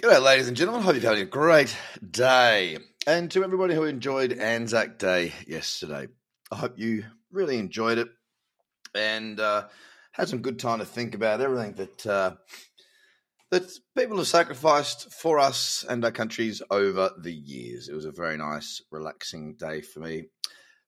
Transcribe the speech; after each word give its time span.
G'day, 0.00 0.22
ladies 0.22 0.46
and 0.46 0.56
gentlemen. 0.56 0.84
Hope 0.84 0.94
you're 0.94 1.10
having 1.10 1.24
a 1.24 1.26
great 1.26 1.76
day. 2.08 2.78
And 3.04 3.28
to 3.32 3.42
everybody 3.42 3.74
who 3.74 3.82
enjoyed 3.82 4.32
Anzac 4.32 4.96
Day 4.96 5.32
yesterday, 5.44 6.06
I 6.52 6.56
hope 6.56 6.78
you 6.78 7.02
really 7.32 7.58
enjoyed 7.58 7.98
it 7.98 8.06
and 8.94 9.40
uh, 9.40 9.66
had 10.12 10.28
some 10.28 10.40
good 10.40 10.60
time 10.60 10.78
to 10.78 10.84
think 10.84 11.16
about 11.16 11.40
everything 11.40 11.72
that 11.72 12.06
uh, 12.06 12.34
that 13.50 13.72
people 13.96 14.18
have 14.18 14.28
sacrificed 14.28 15.12
for 15.12 15.40
us 15.40 15.84
and 15.88 16.04
our 16.04 16.12
countries 16.12 16.62
over 16.70 17.10
the 17.20 17.34
years. 17.34 17.88
It 17.88 17.94
was 17.94 18.04
a 18.04 18.12
very 18.12 18.36
nice, 18.36 18.80
relaxing 18.92 19.56
day 19.56 19.80
for 19.80 19.98
me, 19.98 20.26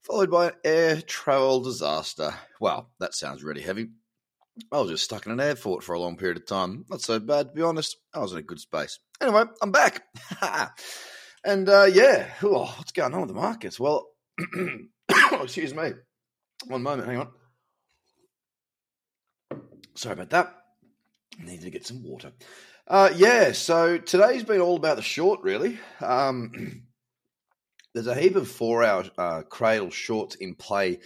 followed 0.04 0.30
by 0.30 0.46
an 0.46 0.54
air 0.64 1.02
travel 1.02 1.61
disaster. 1.61 2.32
Well, 2.61 2.92
that 3.00 3.16
sounds 3.16 3.42
really 3.42 3.62
heavy. 3.62 3.88
I 4.72 4.80
was 4.80 4.90
just 4.90 5.04
stuck 5.04 5.27
in 5.27 5.32
an 5.32 5.40
airport 5.40 5.84
for 5.84 5.95
a 5.95 6.00
long 6.00 6.16
period 6.16 6.36
of 6.36 6.46
time. 6.46 6.84
Not 6.88 7.00
so 7.00 7.18
bad, 7.18 7.48
to 7.48 7.54
be 7.54 7.62
honest. 7.62 7.96
I 8.14 8.20
was 8.20 8.32
in 8.32 8.38
a 8.38 8.42
good 8.42 8.60
space. 8.60 8.98
Anyway, 9.20 9.45
I'm 9.62 9.72
back. 9.72 10.02
and 11.45 11.69
uh, 11.69 11.88
yeah, 11.92 12.28
what's 12.41 12.92
going 12.92 13.14
on 13.14 13.20
with 13.20 13.28
the 13.28 13.34
markets? 13.34 13.78
Well, 13.78 14.09
excuse 15.33 15.74
me. 15.74 15.92
One 16.66 16.83
moment, 16.83 17.09
hang 17.09 17.19
on. 17.19 17.28
Sorry 19.95 20.12
about 20.14 20.30
that. 20.30 20.55
Needed 21.38 21.62
to 21.62 21.70
get 21.70 21.86
some 21.86 22.02
water. 22.02 22.33
Uh, 22.86 23.11
yeah, 23.14 23.52
so 23.52 23.98
today's 23.98 24.45
been 24.45 24.61
all 24.61 24.77
about 24.77 24.97
the 24.97 25.02
short, 25.02 25.41
really. 25.42 25.78
Um, 26.00 26.83
there's 27.95 28.06
a 28.06 28.14
heap 28.14 28.36
of 28.36 28.48
four 28.48 28.83
hour 28.84 29.05
uh, 29.16 29.42
cradle 29.42 29.91
shorts 29.91 30.34
in 30.36 30.55
play 30.55 31.00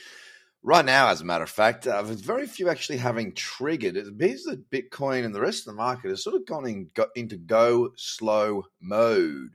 Right 0.66 0.84
now, 0.86 1.08
as 1.08 1.20
a 1.20 1.26
matter 1.26 1.44
of 1.44 1.50
fact, 1.50 1.86
uh, 1.86 2.02
very 2.02 2.46
few 2.46 2.70
actually 2.70 2.96
having 2.96 3.34
triggered. 3.34 3.98
It 3.98 4.08
appears 4.08 4.44
that 4.44 4.70
Bitcoin 4.70 5.26
and 5.26 5.34
the 5.34 5.40
rest 5.42 5.60
of 5.60 5.66
the 5.66 5.76
market 5.76 6.08
has 6.08 6.24
sort 6.24 6.36
of 6.36 6.46
gone 6.46 6.66
in, 6.66 6.88
got 6.94 7.10
into 7.16 7.36
go 7.36 7.90
slow 7.96 8.64
mode. 8.80 9.50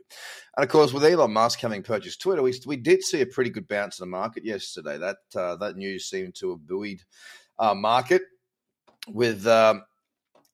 And 0.56 0.64
of 0.64 0.70
course, 0.70 0.94
with 0.94 1.04
Elon 1.04 1.34
Musk 1.34 1.62
having 1.62 1.82
purchased 1.82 2.22
Twitter, 2.22 2.44
we, 2.44 2.54
we 2.68 2.78
did 2.78 3.02
see 3.02 3.22
a 3.22 3.26
pretty 3.26 3.50
good 3.50 3.68
bounce 3.68 3.98
in 3.98 4.04
the 4.04 4.12
market 4.12 4.46
yesterday. 4.46 5.00
That 5.00 5.18
uh, 5.36 5.56
that 5.56 5.78
news 5.78 6.08
seemed 6.08 6.36
to 6.36 6.52
have 6.52 6.68
buoyed 6.68 7.02
our 7.58 7.74
market 7.74 8.22
with 9.08 9.48
um, 9.48 9.82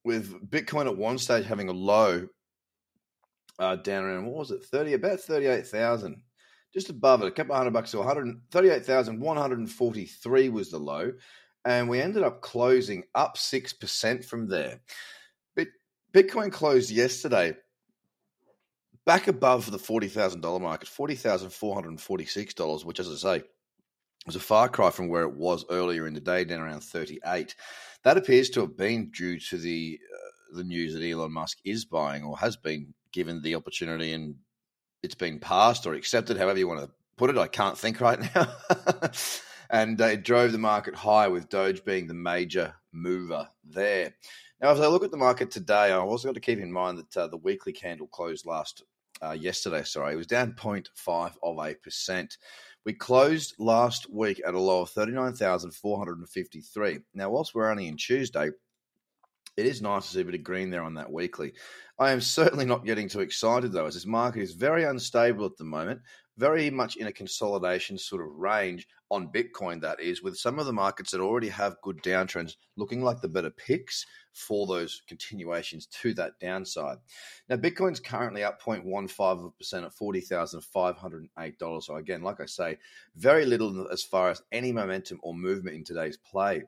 with 0.05 0.49
Bitcoin 0.49 0.85
at 0.85 0.95
one 0.95 1.17
stage 1.17 1.45
having 1.45 1.67
a 1.67 1.73
low 1.73 2.29
uh, 3.59 3.75
down 3.75 4.05
around 4.05 4.25
what 4.27 4.37
was 4.37 4.51
it, 4.51 4.63
thirty 4.63 4.93
about 4.93 5.19
thirty 5.19 5.47
eight 5.47 5.67
thousand 5.67 6.21
just 6.75 6.91
above 6.91 7.23
it, 7.23 7.27
a 7.27 7.31
couple 7.31 7.53
of 7.53 7.57
hundred 7.57 7.73
bucks, 7.73 7.89
so 7.89 7.97
138,143 7.99 10.49
was 10.49 10.69
the 10.69 10.77
low. 10.77 11.11
And 11.65 11.89
we 11.89 11.99
ended 11.99 12.21
up 12.21 12.41
closing 12.41 13.05
up 13.15 13.37
6% 13.37 14.23
from 14.23 14.47
there. 14.47 14.81
Bitcoin 16.15 16.49
closed 16.49 16.89
yesterday 16.91 17.53
back 19.05 19.27
above 19.27 19.69
the 19.69 19.77
$40,000 19.77 20.61
mark 20.61 20.83
at 20.83 20.87
$40,446, 20.87 22.85
which, 22.85 23.01
as 23.01 23.09
I 23.09 23.39
say, 23.39 23.43
was 24.25 24.37
a 24.37 24.39
far 24.39 24.69
cry 24.69 24.91
from 24.91 25.09
where 25.09 25.23
it 25.23 25.35
was 25.35 25.65
earlier 25.69 26.07
in 26.07 26.13
the 26.13 26.21
day, 26.21 26.45
down 26.45 26.61
around 26.61 26.85
38. 26.85 27.53
That 28.03 28.15
appears 28.15 28.49
to 28.51 28.61
have 28.61 28.77
been 28.77 29.11
due 29.11 29.37
to 29.41 29.57
the 29.57 29.99
uh, 30.01 30.55
the 30.55 30.63
news 30.63 30.93
that 30.93 31.03
Elon 31.03 31.33
Musk 31.33 31.57
is 31.65 31.83
buying 31.83 32.23
or 32.23 32.37
has 32.37 32.55
been 32.55 32.93
given 33.11 33.41
the 33.41 33.55
opportunity 33.55 34.13
and 34.13 34.35
it's 35.05 35.15
been 35.15 35.39
passed 35.39 35.85
or 35.85 35.93
accepted, 35.93 36.37
however 36.37 36.59
you 36.59 36.67
want 36.67 36.81
to 36.81 36.89
put 37.15 37.29
it. 37.29 37.37
I 37.37 37.47
can't 37.47 37.77
think 37.77 38.01
right 38.01 38.19
now. 38.35 38.53
and 39.69 40.01
uh, 40.01 40.05
it 40.05 40.23
drove 40.23 40.51
the 40.51 40.57
market 40.57 40.95
high 40.95 41.29
with 41.29 41.49
Doge 41.49 41.85
being 41.85 42.07
the 42.07 42.13
major 42.13 42.73
mover 42.91 43.47
there. 43.63 44.13
Now, 44.61 44.71
as 44.71 44.81
I 44.81 44.87
look 44.87 45.03
at 45.03 45.11
the 45.11 45.17
market 45.17 45.51
today, 45.51 45.91
I've 45.91 46.03
also 46.03 46.27
got 46.27 46.33
to 46.33 46.41
keep 46.41 46.59
in 46.59 46.71
mind 46.71 46.97
that 46.97 47.17
uh, 47.17 47.27
the 47.27 47.37
weekly 47.37 47.73
candle 47.73 48.07
closed 48.07 48.45
last 48.45 48.83
uh, 49.21 49.31
yesterday. 49.31 49.83
Sorry, 49.83 50.13
it 50.13 50.17
was 50.17 50.27
down 50.27 50.53
0.5 50.53 51.33
of 51.43 51.59
a 51.59 51.73
percent. 51.75 52.37
We 52.85 52.93
closed 52.93 53.55
last 53.57 54.09
week 54.11 54.41
at 54.45 54.53
a 54.53 54.59
low 54.59 54.81
of 54.81 54.89
39,453. 54.91 56.99
Now, 57.13 57.29
whilst 57.29 57.55
we're 57.55 57.69
only 57.69 57.87
in 57.87 57.97
Tuesday, 57.97 58.49
it 59.57 59.65
is 59.65 59.81
nice 59.81 60.05
to 60.07 60.13
see 60.13 60.21
a 60.21 60.25
bit 60.25 60.35
of 60.35 60.43
green 60.43 60.69
there 60.69 60.83
on 60.83 60.93
that 60.95 61.11
weekly. 61.11 61.53
I 61.97 62.11
am 62.11 62.21
certainly 62.21 62.65
not 62.65 62.85
getting 62.85 63.07
too 63.07 63.21
excited 63.21 63.71
though, 63.71 63.85
as 63.85 63.93
this 63.93 64.05
market 64.05 64.41
is 64.41 64.53
very 64.53 64.83
unstable 64.83 65.45
at 65.45 65.57
the 65.57 65.63
moment, 65.63 66.01
very 66.37 66.69
much 66.69 66.97
in 66.97 67.07
a 67.07 67.11
consolidation 67.11 67.97
sort 67.97 68.21
of 68.21 68.35
range 68.35 68.87
on 69.11 69.31
Bitcoin, 69.31 69.79
that 69.81 69.99
is, 70.01 70.21
with 70.23 70.37
some 70.37 70.59
of 70.59 70.65
the 70.65 70.73
markets 70.73 71.11
that 71.11 71.21
already 71.21 71.47
have 71.47 71.79
good 71.81 72.01
downtrends 72.01 72.55
looking 72.75 73.01
like 73.03 73.21
the 73.21 73.27
better 73.27 73.51
picks 73.51 74.05
for 74.33 74.67
those 74.67 75.03
continuations 75.07 75.85
to 75.85 76.13
that 76.15 76.37
downside. 76.41 76.97
Now, 77.47 77.55
Bitcoin's 77.55 77.99
currently 77.99 78.43
up 78.43 78.61
0.15% 78.61 79.85
at 79.85 79.95
$40,508. 79.95 81.83
So, 81.83 81.95
again, 81.95 82.23
like 82.23 82.41
I 82.41 82.45
say, 82.45 82.77
very 83.15 83.45
little 83.45 83.87
as 83.91 84.03
far 84.03 84.29
as 84.31 84.41
any 84.51 84.71
momentum 84.73 85.19
or 85.23 85.33
movement 85.33 85.77
in 85.77 85.83
today's 85.85 86.17
play. 86.17 86.63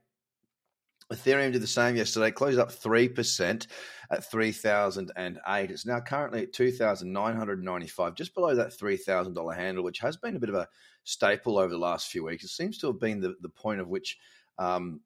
Ethereum 1.11 1.53
did 1.53 1.61
the 1.61 1.67
same 1.67 1.95
yesterday, 1.95 2.31
closed 2.31 2.59
up 2.59 2.69
3% 2.69 3.67
at 4.11 4.29
3008. 4.29 5.71
It's 5.71 5.85
now 5.85 5.99
currently 6.01 6.43
at 6.43 6.53
2995 6.53 8.15
just 8.15 8.33
below 8.33 8.53
that 8.55 8.77
$3,000 8.77 9.55
handle, 9.55 9.83
which 9.83 9.99
has 9.99 10.17
been 10.17 10.35
a 10.35 10.39
bit 10.39 10.49
of 10.49 10.55
a 10.55 10.67
staple 11.05 11.57
over 11.57 11.69
the 11.69 11.77
last 11.77 12.07
few 12.07 12.25
weeks. 12.25 12.43
It 12.43 12.49
seems 12.49 12.77
to 12.79 12.87
have 12.87 12.99
been 12.99 13.21
the, 13.21 13.35
the 13.41 13.49
point 13.49 13.79
of 13.79 13.87
which 13.87 14.17
um, 14.59 14.99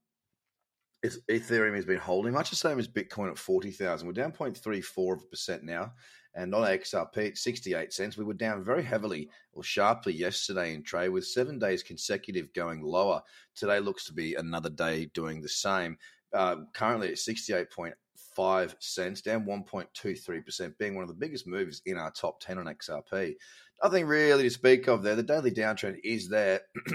Ethereum 1.04 1.76
has 1.76 1.86
been 1.86 1.98
holding, 1.98 2.34
much 2.34 2.52
the 2.52 2.56
same 2.56 2.78
as 2.78 2.88
Bitcoin 2.88 3.30
at 3.30 3.38
40,000. 3.38 4.06
We're 4.06 4.14
down 4.14 4.32
0.34 4.32 5.14
of 5.14 5.24
a 5.24 5.26
percent 5.26 5.64
now. 5.64 5.94
And 6.34 6.54
on 6.56 6.62
XRP 6.62 7.30
at 7.30 7.38
68 7.38 7.92
cents, 7.92 8.18
we 8.18 8.24
were 8.24 8.34
down 8.34 8.64
very 8.64 8.84
heavily 8.84 9.30
or 9.54 9.64
sharply 9.64 10.14
yesterday 10.14 10.74
in 10.74 10.84
trade 10.84 11.10
with 11.10 11.26
seven 11.26 11.60
days 11.60 11.84
consecutive 11.84 12.54
going 12.54 12.82
lower. 12.82 13.22
Today 13.56 13.80
looks 13.80 14.06
to 14.06 14.14
be 14.14 14.36
another 14.36 14.70
day 14.70 15.10
doing 15.14 15.42
the 15.42 15.50
same. 15.50 15.98
Uh, 16.34 16.58
currently 16.74 17.10
at 17.10 17.16
68.5 17.16 18.76
cents, 18.80 19.22
down 19.22 19.46
1.23%, 19.46 20.78
being 20.78 20.96
one 20.96 21.04
of 21.04 21.10
the 21.10 21.16
biggest 21.16 21.48
moves 21.48 21.82
in 21.86 21.98
our 21.98 22.12
top 22.12 22.40
10 22.40 22.60
on 22.60 22.66
XRP. 22.66 23.36
Nothing 23.84 24.06
really 24.06 24.44
to 24.44 24.50
speak 24.50 24.88
of 24.88 25.04
there. 25.04 25.16
The 25.16 25.24
daily 25.24 25.52
downtrend 25.52 25.98
is 26.04 26.30
there. 26.30 26.62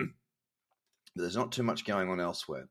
there's 1.16 1.37
not 1.37 1.53
too 1.53 1.62
much 1.62 1.84
going 1.84 2.09
on 2.09 2.21
elsewhere. 2.21 2.69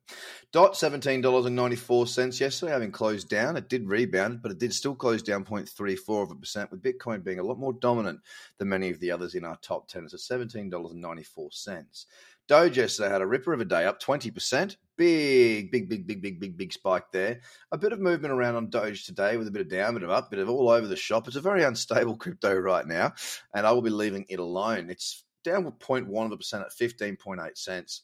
Dot 0.51 0.73
$17.94 0.73 2.39
yesterday, 2.39 2.71
having 2.71 2.91
closed 2.91 3.29
down. 3.29 3.57
It 3.57 3.69
did 3.69 3.87
rebound, 3.87 4.41
but 4.41 4.51
it 4.51 4.59
did 4.59 4.73
still 4.73 4.95
close 4.95 5.21
down 5.21 5.43
0.34 5.43 6.23
of 6.23 6.31
a 6.31 6.35
percent, 6.35 6.71
with 6.71 6.83
Bitcoin 6.83 7.23
being 7.23 7.39
a 7.39 7.43
lot 7.43 7.59
more 7.59 7.73
dominant 7.73 8.19
than 8.57 8.69
many 8.69 8.89
of 8.89 8.99
the 8.99 9.11
others 9.11 9.35
in 9.35 9.43
our 9.43 9.57
top 9.57 9.87
10. 9.87 10.05
It's 10.05 10.13
at 10.13 10.39
$17.94. 10.39 12.05
Doge 12.47 12.77
yesterday 12.77 13.09
had 13.09 13.21
a 13.21 13.27
ripper 13.27 13.53
of 13.53 13.61
a 13.61 13.65
day, 13.65 13.85
up 13.85 13.99
20%. 13.99 14.75
Big, 14.97 15.71
big, 15.71 15.89
big, 15.89 16.05
big, 16.05 16.21
big, 16.21 16.39
big, 16.39 16.55
big 16.55 16.71
spike 16.71 17.11
there. 17.11 17.41
A 17.71 17.77
bit 17.77 17.91
of 17.91 17.99
movement 17.99 18.33
around 18.33 18.55
on 18.55 18.69
Doge 18.69 19.05
today 19.05 19.35
with 19.35 19.47
a 19.47 19.51
bit 19.51 19.63
of 19.63 19.69
down, 19.69 19.95
bit 19.95 20.03
of 20.03 20.11
up, 20.11 20.29
bit 20.29 20.39
of 20.39 20.49
all 20.49 20.69
over 20.69 20.85
the 20.85 20.95
shop. 20.95 21.27
It's 21.27 21.35
a 21.35 21.41
very 21.41 21.63
unstable 21.63 22.15
crypto 22.17 22.53
right 22.53 22.85
now, 22.85 23.13
and 23.53 23.65
I 23.65 23.71
will 23.71 23.81
be 23.81 23.89
leaving 23.89 24.25
it 24.29 24.39
alone. 24.39 24.91
It's 24.91 25.23
down 25.43 25.63
0.1 25.63 26.25
of 26.25 26.31
a 26.31 26.37
percent 26.37 26.63
at 26.63 26.71
15.8 26.71 27.57
cents. 27.57 28.03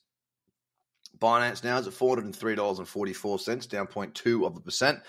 Binance 1.20 1.64
now 1.64 1.78
is 1.78 1.88
at 1.88 1.94
$403.44, 1.94 3.70
down 3.70 3.88
0.2 3.88 4.46
of 4.46 4.58
a 4.58 4.60
percent. 4.60 5.00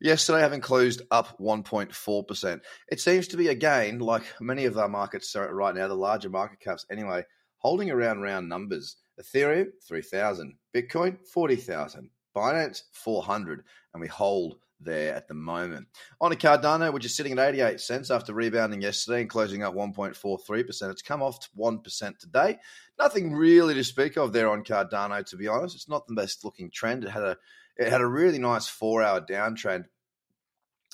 Yesterday, 0.00 0.40
having 0.40 0.60
closed 0.60 1.02
up 1.10 1.38
1.4%. 1.38 2.60
It 2.88 3.00
seems 3.00 3.28
to 3.28 3.36
be, 3.36 3.48
again, 3.48 3.98
like 3.98 4.24
many 4.40 4.66
of 4.66 4.76
our 4.76 4.88
markets 4.88 5.34
right 5.34 5.74
now, 5.74 5.88
the 5.88 5.94
larger 5.94 6.28
market 6.28 6.60
caps 6.60 6.84
anyway, 6.90 7.24
holding 7.56 7.90
around 7.90 8.20
round 8.20 8.48
numbers. 8.48 8.96
Ethereum, 9.20 9.68
3,000. 9.88 10.54
Bitcoin, 10.74 11.16
40,000. 11.32 12.10
Binance, 12.36 12.82
400. 12.92 13.64
And 13.94 14.00
we 14.00 14.08
hold 14.08 14.56
there 14.80 15.14
at 15.14 15.28
the 15.28 15.34
moment. 15.34 15.86
On 16.20 16.32
a 16.32 16.36
Cardano, 16.36 16.92
which 16.92 17.04
is 17.04 17.16
sitting 17.16 17.32
at 17.32 17.54
88 17.54 17.80
cents 17.80 18.10
after 18.10 18.34
rebounding 18.34 18.82
yesterday 18.82 19.22
and 19.22 19.30
closing 19.30 19.62
up 19.62 19.74
1.43%. 19.74 20.90
It's 20.90 21.02
come 21.02 21.22
off 21.22 21.48
1% 21.58 22.18
today. 22.18 22.58
Nothing 22.98 23.32
really 23.32 23.74
to 23.74 23.84
speak 23.84 24.16
of 24.16 24.32
there 24.32 24.50
on 24.50 24.64
Cardano, 24.64 25.24
to 25.26 25.36
be 25.36 25.48
honest. 25.48 25.74
It's 25.74 25.88
not 25.88 26.06
the 26.06 26.14
best 26.14 26.44
looking 26.44 26.70
trend. 26.70 27.04
It 27.04 27.10
had 27.10 27.22
a 27.22 27.36
it 27.78 27.90
had 27.90 28.00
a 28.00 28.06
really 28.06 28.38
nice 28.38 28.66
four 28.68 29.02
hour 29.02 29.20
downtrend 29.20 29.84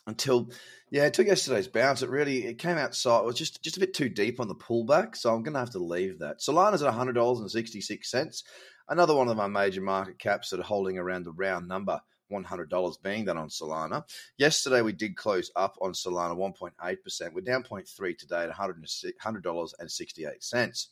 until 0.06 0.50
yeah, 0.90 1.04
it 1.06 1.14
took 1.14 1.28
yesterday's 1.28 1.68
bounce. 1.68 2.02
It 2.02 2.10
really 2.10 2.44
it 2.44 2.58
came 2.58 2.76
outside. 2.76 3.20
It 3.20 3.26
was 3.26 3.36
just 3.36 3.62
just 3.62 3.76
a 3.76 3.80
bit 3.80 3.94
too 3.94 4.08
deep 4.08 4.40
on 4.40 4.48
the 4.48 4.54
pullback, 4.54 5.16
so 5.16 5.32
I'm 5.32 5.42
going 5.42 5.54
to 5.54 5.60
have 5.60 5.70
to 5.70 5.78
leave 5.78 6.18
that. 6.18 6.40
Solana's 6.40 6.82
at 6.82 6.92
hundred 6.92 7.14
dollars 7.14 7.40
and 7.40 7.50
sixty 7.50 7.80
six 7.80 8.10
cents. 8.10 8.44
Another 8.88 9.14
one 9.14 9.28
of 9.28 9.36
my 9.36 9.46
major 9.46 9.80
market 9.80 10.18
caps 10.18 10.50
that 10.50 10.60
are 10.60 10.64
holding 10.64 10.98
around 10.98 11.24
the 11.24 11.32
round 11.32 11.68
number 11.68 12.00
$100 12.32 13.02
being 13.02 13.26
that 13.26 13.36
on 13.36 13.48
Solana. 13.48 14.02
Yesterday, 14.38 14.82
we 14.82 14.92
did 14.92 15.16
close 15.16 15.52
up 15.54 15.76
on 15.80 15.92
Solana 15.92 16.36
1.8%. 16.36 17.32
We're 17.32 17.42
down 17.42 17.62
0.3 17.62 18.18
today 18.18 18.42
at 18.44 18.50
$100.68. 18.50 20.86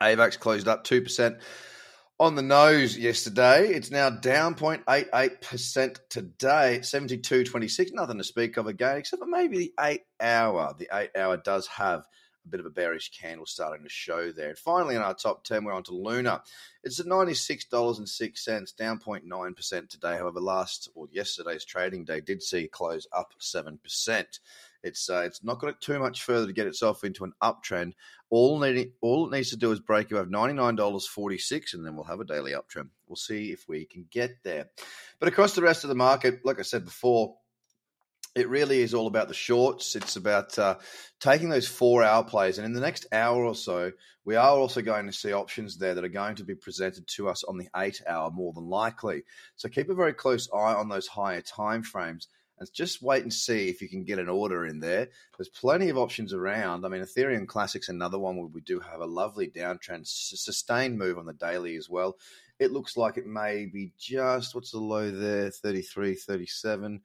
AVAX 0.00 0.38
closed 0.38 0.68
up 0.68 0.84
2%. 0.84 1.40
on 2.20 2.34
the 2.36 2.42
nose 2.42 2.96
yesterday. 2.96 3.68
It's 3.68 3.90
now 3.90 4.08
down 4.10 4.54
0.88% 4.54 5.96
today, 6.08 6.78
72.26. 6.80 7.92
Nothing 7.92 8.18
to 8.18 8.24
speak 8.24 8.56
of 8.56 8.68
again, 8.68 8.98
except 8.98 9.20
for 9.20 9.28
maybe 9.28 9.58
the 9.58 9.72
eight 9.80 10.02
hour. 10.20 10.72
The 10.78 10.88
eight 10.92 11.10
hour 11.16 11.36
does 11.36 11.66
have 11.66 12.04
a 12.44 12.48
bit 12.48 12.60
of 12.60 12.66
a 12.66 12.70
bearish 12.70 13.10
candle 13.10 13.46
starting 13.46 13.84
to 13.84 13.88
show 13.88 14.32
there. 14.32 14.50
And 14.50 14.58
finally, 14.58 14.94
in 14.94 15.02
our 15.02 15.14
top 15.14 15.44
10, 15.44 15.64
we're 15.64 15.72
on 15.72 15.82
to 15.84 15.94
Luna. 15.94 16.42
It's 16.84 17.00
at 17.00 17.06
$96.06, 17.06 18.76
down 18.76 18.98
0.9% 18.98 19.88
today. 19.88 20.16
However, 20.16 20.40
last 20.40 20.88
or 20.94 21.06
yesterday's 21.12 21.64
trading 21.64 22.04
day 22.04 22.20
did 22.20 22.42
see 22.42 22.68
close 22.68 23.06
up 23.12 23.32
7%. 23.40 23.78
It's 24.82 25.08
uh, 25.08 25.22
it's 25.24 25.44
not 25.44 25.60
got 25.60 25.70
it 25.70 25.80
too 25.80 25.98
much 25.98 26.22
further 26.22 26.46
to 26.46 26.52
get 26.52 26.66
itself 26.66 27.04
into 27.04 27.24
an 27.24 27.32
uptrend. 27.40 27.92
All 28.30 28.58
need, 28.58 28.92
all 29.00 29.26
it 29.26 29.36
needs 29.36 29.50
to 29.50 29.56
do 29.56 29.70
is 29.70 29.78
break 29.78 30.10
above 30.10 30.28
ninety 30.28 30.54
nine 30.54 30.74
dollars 30.74 31.06
forty 31.06 31.38
six, 31.38 31.74
and 31.74 31.86
then 31.86 31.94
we'll 31.94 32.04
have 32.04 32.20
a 32.20 32.24
daily 32.24 32.52
uptrend. 32.52 32.88
We'll 33.06 33.16
see 33.16 33.52
if 33.52 33.68
we 33.68 33.84
can 33.84 34.06
get 34.10 34.42
there. 34.42 34.70
But 35.20 35.28
across 35.28 35.54
the 35.54 35.62
rest 35.62 35.84
of 35.84 35.88
the 35.88 35.94
market, 35.94 36.40
like 36.44 36.58
I 36.58 36.62
said 36.62 36.84
before, 36.84 37.36
it 38.34 38.48
really 38.48 38.80
is 38.80 38.94
all 38.94 39.06
about 39.06 39.28
the 39.28 39.34
shorts. 39.34 39.94
It's 39.94 40.16
about 40.16 40.58
uh, 40.58 40.76
taking 41.20 41.48
those 41.48 41.68
four 41.68 42.02
hour 42.02 42.24
plays. 42.24 42.58
And 42.58 42.64
in 42.64 42.72
the 42.72 42.80
next 42.80 43.06
hour 43.12 43.44
or 43.44 43.54
so, 43.54 43.92
we 44.24 44.36
are 44.36 44.56
also 44.56 44.80
going 44.82 45.06
to 45.06 45.12
see 45.12 45.32
options 45.32 45.76
there 45.76 45.94
that 45.94 46.04
are 46.04 46.08
going 46.08 46.36
to 46.36 46.44
be 46.44 46.54
presented 46.54 47.06
to 47.08 47.28
us 47.28 47.44
on 47.44 47.58
the 47.58 47.68
eight 47.76 48.00
hour 48.06 48.30
more 48.30 48.52
than 48.52 48.68
likely. 48.68 49.24
So 49.56 49.68
keep 49.68 49.90
a 49.90 49.94
very 49.94 50.14
close 50.14 50.48
eye 50.52 50.74
on 50.74 50.88
those 50.88 51.08
higher 51.08 51.42
time 51.42 51.82
frames 51.82 52.28
and 52.58 52.72
just 52.72 53.02
wait 53.02 53.22
and 53.22 53.32
see 53.32 53.68
if 53.68 53.82
you 53.82 53.88
can 53.88 54.04
get 54.04 54.18
an 54.18 54.28
order 54.28 54.64
in 54.64 54.80
there. 54.80 55.08
There's 55.36 55.48
plenty 55.48 55.88
of 55.88 55.98
options 55.98 56.32
around. 56.32 56.84
I 56.84 56.88
mean, 56.88 57.02
Ethereum 57.02 57.46
Classic's 57.46 57.88
another 57.88 58.18
one 58.18 58.36
where 58.36 58.46
we 58.46 58.60
do 58.60 58.80
have 58.80 59.00
a 59.00 59.06
lovely 59.06 59.48
downtrend, 59.48 60.06
sustained 60.06 60.96
move 60.96 61.18
on 61.18 61.26
the 61.26 61.32
daily 61.32 61.76
as 61.76 61.90
well. 61.90 62.16
It 62.58 62.70
looks 62.70 62.96
like 62.96 63.18
it 63.18 63.26
may 63.26 63.66
be 63.66 63.92
just, 63.98 64.54
what's 64.54 64.70
the 64.70 64.78
low 64.78 65.10
there? 65.10 65.50
33, 65.50 66.14
37. 66.14 67.00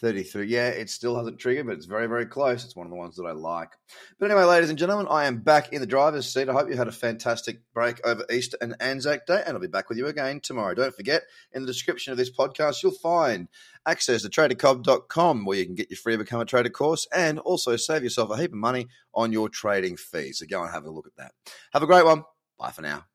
33. 0.00 0.46
Yeah, 0.46 0.68
it 0.68 0.88
still 0.88 1.16
hasn't 1.16 1.38
triggered, 1.38 1.66
but 1.66 1.76
it's 1.76 1.86
very, 1.86 2.06
very 2.06 2.24
close. 2.24 2.64
It's 2.64 2.74
one 2.74 2.86
of 2.86 2.90
the 2.90 2.96
ones 2.96 3.16
that 3.16 3.24
I 3.24 3.32
like. 3.32 3.70
But 4.18 4.30
anyway, 4.30 4.44
ladies 4.44 4.70
and 4.70 4.78
gentlemen, 4.78 5.06
I 5.10 5.26
am 5.26 5.40
back 5.40 5.72
in 5.72 5.80
the 5.80 5.86
driver's 5.86 6.32
seat. 6.32 6.48
I 6.48 6.52
hope 6.52 6.70
you 6.70 6.76
had 6.76 6.88
a 6.88 6.92
fantastic 6.92 7.60
break 7.74 8.00
over 8.06 8.24
Easter 8.32 8.56
and 8.60 8.74
Anzac 8.80 9.26
Day, 9.26 9.42
and 9.46 9.54
I'll 9.54 9.60
be 9.60 9.66
back 9.66 9.88
with 9.88 9.98
you 9.98 10.06
again 10.06 10.40
tomorrow. 10.40 10.74
Don't 10.74 10.94
forget, 10.94 11.24
in 11.52 11.62
the 11.62 11.66
description 11.66 12.12
of 12.12 12.16
this 12.16 12.30
podcast, 12.30 12.82
you'll 12.82 12.92
find 12.92 13.48
access 13.86 14.22
to 14.22 14.28
tradercobb.com 14.28 15.44
where 15.44 15.58
you 15.58 15.66
can 15.66 15.74
get 15.74 15.90
your 15.90 15.98
free 15.98 16.16
Become 16.16 16.40
a 16.40 16.44
Trader 16.46 16.70
course 16.70 17.06
and 17.12 17.38
also 17.38 17.76
save 17.76 18.02
yourself 18.02 18.30
a 18.30 18.36
heap 18.36 18.52
of 18.52 18.58
money 18.58 18.88
on 19.14 19.32
your 19.32 19.48
trading 19.48 19.96
fees. 19.96 20.38
So 20.38 20.46
go 20.46 20.62
and 20.62 20.72
have 20.72 20.84
a 20.84 20.90
look 20.90 21.06
at 21.06 21.16
that. 21.16 21.32
Have 21.72 21.82
a 21.82 21.86
great 21.86 22.04
one. 22.04 22.24
Bye 22.58 22.70
for 22.70 22.82
now. 22.82 23.09